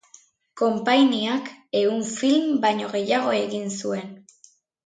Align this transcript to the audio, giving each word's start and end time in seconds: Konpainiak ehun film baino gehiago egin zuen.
Konpainiak 0.61 1.51
ehun 1.81 2.01
film 2.15 2.49
baino 2.67 2.91
gehiago 2.97 3.37
egin 3.45 3.73
zuen. 3.83 4.13